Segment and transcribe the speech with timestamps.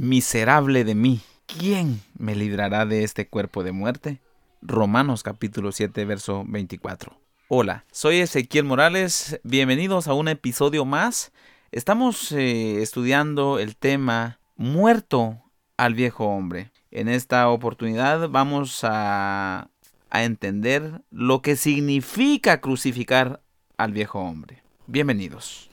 [0.00, 4.20] Miserable de mí, ¿quién me librará de este cuerpo de muerte?
[4.62, 7.18] Romanos capítulo 7, verso 24.
[7.48, 11.32] Hola, soy Ezequiel Morales, bienvenidos a un episodio más.
[11.72, 15.42] Estamos eh, estudiando el tema muerto
[15.76, 16.70] al viejo hombre.
[16.92, 19.68] En esta oportunidad vamos a,
[20.10, 23.42] a entender lo que significa crucificar
[23.76, 24.62] al viejo hombre.
[24.86, 25.70] Bienvenidos.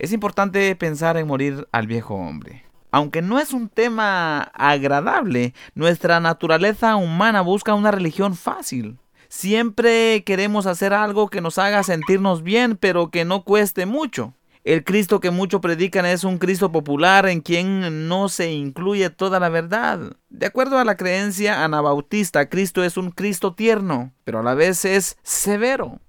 [0.00, 2.65] Es importante pensar en morir al viejo hombre.
[2.96, 8.98] Aunque no es un tema agradable, nuestra naturaleza humana busca una religión fácil.
[9.28, 14.32] Siempre queremos hacer algo que nos haga sentirnos bien, pero que no cueste mucho.
[14.64, 19.40] El Cristo que muchos predican es un Cristo popular en quien no se incluye toda
[19.40, 20.16] la verdad.
[20.30, 24.86] De acuerdo a la creencia anabautista, Cristo es un Cristo tierno, pero a la vez
[24.86, 26.00] es severo.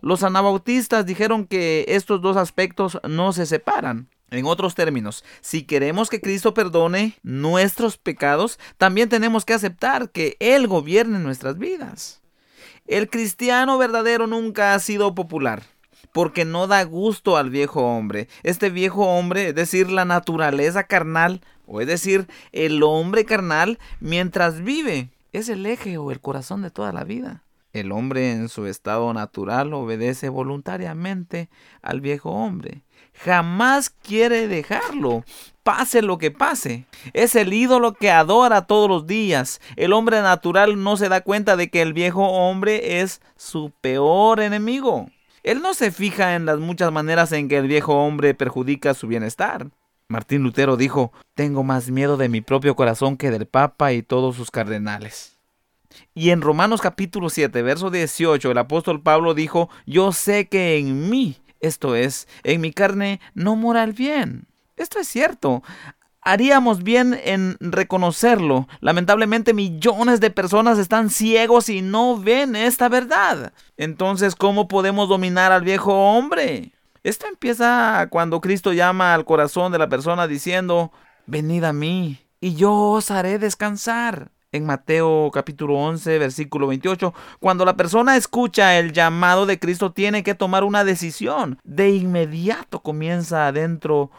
[0.00, 4.08] Los anabautistas dijeron que estos dos aspectos no se separan.
[4.30, 10.36] En otros términos, si queremos que Cristo perdone nuestros pecados, también tenemos que aceptar que
[10.40, 12.22] Él gobierne nuestras vidas.
[12.86, 15.62] El cristiano verdadero nunca ha sido popular,
[16.12, 18.28] porque no da gusto al viejo hombre.
[18.42, 24.62] Este viejo hombre, es decir, la naturaleza carnal, o es decir, el hombre carnal, mientras
[24.62, 27.42] vive, es el eje o el corazón de toda la vida.
[27.76, 31.50] El hombre en su estado natural obedece voluntariamente
[31.82, 32.80] al viejo hombre.
[33.12, 35.24] Jamás quiere dejarlo,
[35.62, 36.86] pase lo que pase.
[37.12, 39.60] Es el ídolo que adora todos los días.
[39.76, 44.40] El hombre natural no se da cuenta de que el viejo hombre es su peor
[44.40, 45.10] enemigo.
[45.42, 49.06] Él no se fija en las muchas maneras en que el viejo hombre perjudica su
[49.06, 49.68] bienestar.
[50.08, 54.34] Martín Lutero dijo, tengo más miedo de mi propio corazón que del Papa y todos
[54.34, 55.35] sus cardenales.
[56.14, 61.10] Y en Romanos capítulo 7, verso 18, el apóstol Pablo dijo, yo sé que en
[61.10, 64.46] mí, esto es, en mi carne, no mora el bien.
[64.76, 65.62] Esto es cierto.
[66.20, 68.66] Haríamos bien en reconocerlo.
[68.80, 73.52] Lamentablemente millones de personas están ciegos y no ven esta verdad.
[73.76, 76.72] Entonces, ¿cómo podemos dominar al viejo hombre?
[77.04, 80.90] Esto empieza cuando Cristo llama al corazón de la persona diciendo,
[81.26, 87.14] venid a mí y yo os haré descansar en Mateo capítulo 11, versículo 28.
[87.38, 91.58] Cuando la persona escucha el llamado de Cristo, tiene que tomar una decisión.
[91.64, 94.10] De inmediato comienza adentro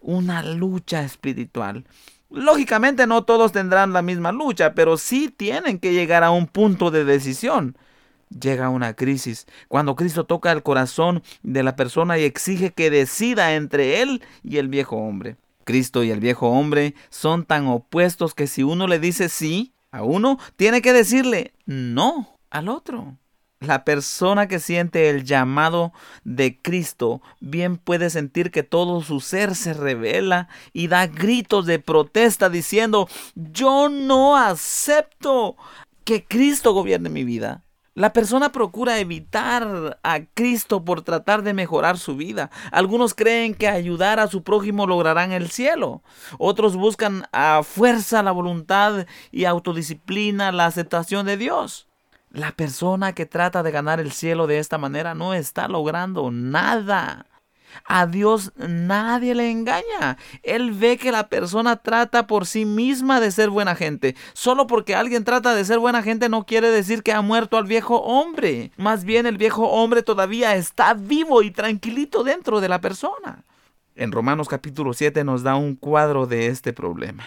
[0.00, 1.84] una lucha espiritual.
[2.30, 6.90] Lógicamente no todos tendrán la misma lucha, pero sí tienen que llegar a un punto
[6.90, 7.76] de decisión.
[8.28, 13.54] Llega una crisis cuando Cristo toca el corazón de la persona y exige que decida
[13.54, 15.36] entre él y el viejo hombre.
[15.64, 20.02] Cristo y el viejo hombre son tan opuestos que si uno le dice sí, a
[20.02, 23.16] uno, tiene que decirle no al otro.
[23.60, 25.92] La persona que siente el llamado
[26.24, 31.78] de Cristo bien puede sentir que todo su ser se revela y da gritos de
[31.78, 35.56] protesta diciendo, yo no acepto
[36.04, 37.65] que Cristo gobierne mi vida.
[37.96, 42.50] La persona procura evitar a Cristo por tratar de mejorar su vida.
[42.70, 46.02] Algunos creen que ayudar a su prójimo lograrán el cielo.
[46.36, 51.88] Otros buscan a fuerza la voluntad y autodisciplina la aceptación de Dios.
[52.28, 57.24] La persona que trata de ganar el cielo de esta manera no está logrando nada.
[57.84, 60.16] A Dios nadie le engaña.
[60.42, 64.16] Él ve que la persona trata por sí misma de ser buena gente.
[64.32, 67.64] Solo porque alguien trata de ser buena gente no quiere decir que ha muerto al
[67.64, 68.72] viejo hombre.
[68.76, 73.44] Más bien el viejo hombre todavía está vivo y tranquilito dentro de la persona.
[73.94, 77.24] En Romanos capítulo 7 nos da un cuadro de este problema.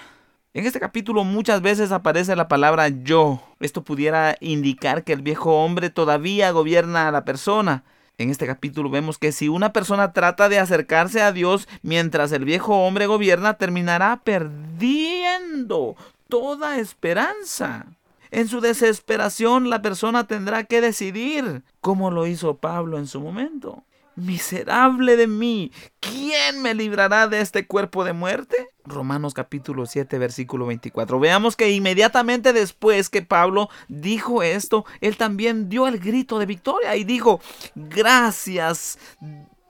[0.54, 3.42] En este capítulo muchas veces aparece la palabra yo.
[3.60, 7.84] Esto pudiera indicar que el viejo hombre todavía gobierna a la persona
[8.20, 12.44] en este capítulo vemos que si una persona trata de acercarse a Dios mientras el
[12.44, 15.96] viejo hombre gobierna, terminará perdiendo
[16.28, 17.88] toda esperanza.
[18.30, 23.84] En su desesperación la persona tendrá que decidir, como lo hizo Pablo en su momento.
[24.20, 28.70] Miserable de mí, ¿quién me librará de este cuerpo de muerte?
[28.84, 31.20] Romanos capítulo 7 versículo 24.
[31.20, 36.96] Veamos que inmediatamente después que Pablo dijo esto, él también dio el grito de victoria
[36.98, 37.40] y dijo,
[37.76, 39.00] gracias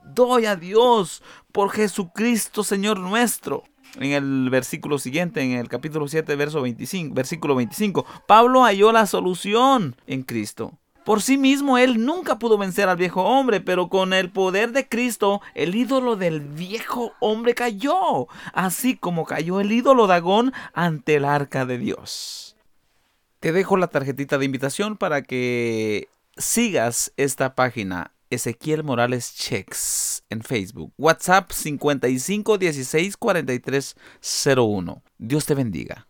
[0.04, 1.22] doy a Dios
[1.52, 3.62] por Jesucristo Señor nuestro.
[3.96, 9.06] En el versículo siguiente, en el capítulo 7, verso 25, versículo 25, Pablo halló la
[9.06, 10.79] solución en Cristo.
[11.04, 14.86] Por sí mismo él nunca pudo vencer al viejo hombre, pero con el poder de
[14.86, 21.24] Cristo el ídolo del viejo hombre cayó, así como cayó el ídolo Dagón ante el
[21.24, 22.56] arca de Dios.
[23.40, 30.42] Te dejo la tarjetita de invitación para que sigas esta página Ezequiel Morales Checks en
[30.42, 30.92] Facebook.
[30.96, 33.96] WhatsApp 55 16 43
[34.56, 35.02] 01.
[35.18, 35.96] Dios te bendiga.